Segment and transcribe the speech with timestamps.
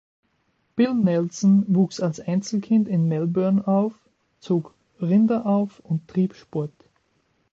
[0.75, 3.93] Bill Nelson wuchs als Einzelkind in Melbourne auf,
[4.39, 6.73] zog Rinder auf und trieb Sport.